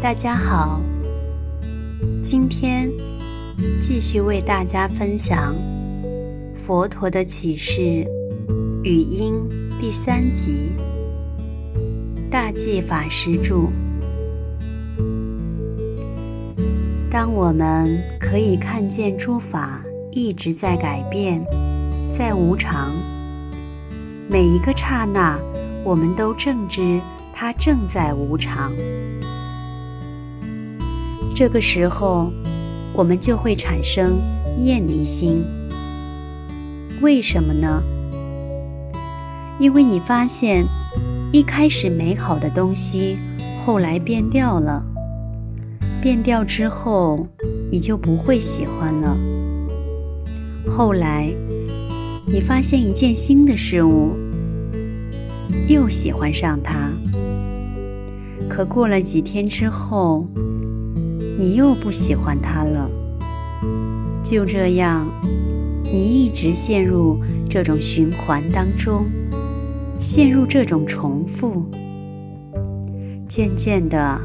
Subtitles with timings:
[0.00, 0.80] 大家好，
[2.22, 2.88] 今天
[3.80, 5.56] 继续为大家分享
[6.64, 8.06] 佛陀的启示
[8.84, 9.34] 语音
[9.80, 10.70] 第三集，
[12.30, 13.66] 大寂法师著。
[17.10, 21.44] 当我们可以看见诸法一直在改变，
[22.16, 22.94] 在无常，
[24.30, 25.36] 每一个刹那，
[25.82, 27.00] 我们都正知。
[27.40, 28.72] 它正在无常，
[31.38, 32.32] 这个时候，
[32.92, 34.18] 我们就会产生
[34.58, 35.44] 厌离心。
[37.00, 37.80] 为什么呢？
[39.60, 40.66] 因为你发现，
[41.30, 43.16] 一开始美好的东西，
[43.64, 44.82] 后来变掉了，
[46.02, 47.24] 变掉之后，
[47.70, 49.16] 你就不会喜欢了。
[50.66, 51.32] 后来，
[52.26, 54.10] 你发现一件新的事物，
[55.68, 56.90] 又喜欢上它。
[58.48, 60.26] 可过了几天之后，
[61.38, 62.90] 你又不喜欢它了。
[64.24, 65.08] 就这样，
[65.84, 69.06] 你一直陷入这种循环当中，
[70.00, 71.64] 陷入这种重复。
[73.28, 74.20] 渐渐的，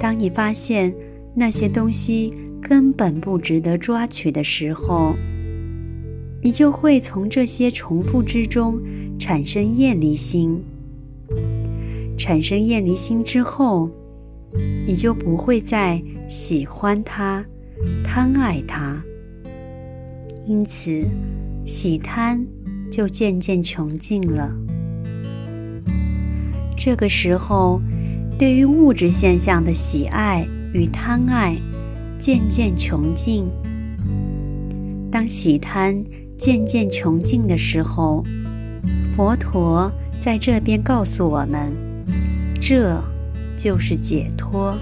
[0.00, 0.92] 当你发现
[1.36, 5.14] 那些东西根本不值得抓取的时候，
[6.42, 8.80] 你就会从这些重复之中
[9.20, 10.60] 产生厌离心。
[12.18, 13.88] 产生厌离心之后，
[14.86, 17.44] 你就不会再喜欢它、
[18.04, 19.02] 贪爱它，
[20.46, 21.08] 因此
[21.64, 22.46] 喜贪
[22.90, 24.50] 就渐渐穷尽了。
[26.76, 27.80] 这个时候，
[28.38, 31.56] 对于物质现象的喜爱与贪爱
[32.18, 33.46] 渐渐穷尽。
[35.10, 36.04] 当喜贪
[36.36, 38.24] 渐渐穷尽的时候，
[39.16, 39.90] 佛陀
[40.22, 41.72] 在这边告诉我们。
[42.60, 43.00] 这
[43.64, 44.76] 就是解脱。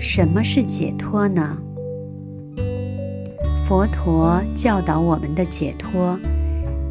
[0.00, 1.56] 什么是解脱呢？
[3.68, 6.18] 佛陀教导我们的解脱，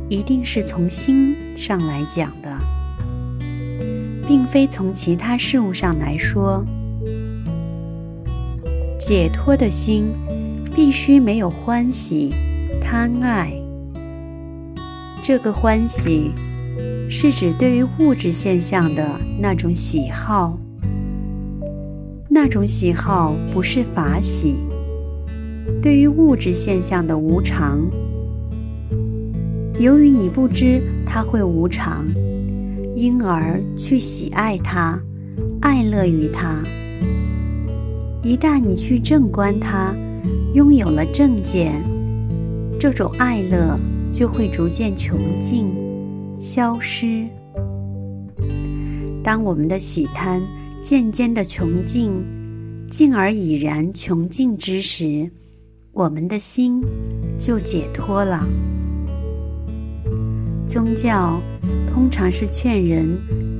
[0.08, 2.58] 一定是从心上来讲的，
[4.26, 6.66] 并非从其他事物上来说。
[8.98, 10.06] 解脱的心
[10.74, 12.30] 必须没有欢喜、
[12.82, 13.52] 贪爱。
[15.22, 16.32] 这个欢喜。
[17.14, 19.06] 是指对于物质现象的
[19.38, 20.58] 那种喜好，
[22.30, 24.56] 那种喜好不是法喜。
[25.82, 27.82] 对于物质现象的无常，
[29.78, 32.06] 由于你不知它会无常，
[32.96, 34.98] 因而去喜爱它，
[35.60, 36.64] 爱乐于它。
[38.24, 39.94] 一旦你去正观它，
[40.54, 41.74] 拥有了正见，
[42.80, 43.78] 这种爱乐
[44.14, 45.91] 就会逐渐穷尽。
[46.42, 47.28] 消失。
[49.24, 50.42] 当我们的喜贪
[50.84, 52.12] 渐渐的穷尽，
[52.90, 55.30] 进而已然穷尽之时，
[55.92, 56.84] 我们的心
[57.38, 58.44] 就解脱了。
[60.68, 61.40] 宗教
[61.94, 63.08] 通常是劝人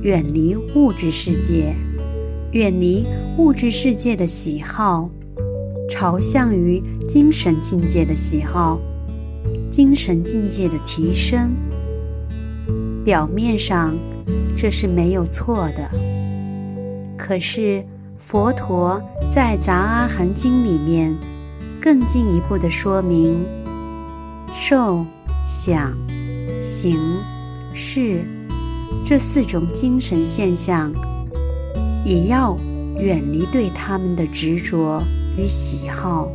[0.02, 1.74] 远离物质世界，
[2.50, 3.04] 远离
[3.38, 5.08] 物质世界的喜好，
[5.88, 8.80] 朝向于精神境界的喜好，
[9.70, 11.52] 精神境界的提升。
[13.04, 13.94] 表面上
[14.56, 15.90] 这是没有错的，
[17.18, 17.84] 可是
[18.16, 19.02] 佛陀
[19.34, 21.12] 在《杂阿含经》里面
[21.80, 23.44] 更进一步的说明，
[24.54, 25.04] 受、
[25.44, 25.92] 想、
[26.62, 26.96] 行、
[27.74, 28.20] 识
[29.04, 30.92] 这四种精神现象，
[32.04, 32.56] 也要
[33.00, 35.02] 远离对他们的执着
[35.36, 36.30] 与喜好。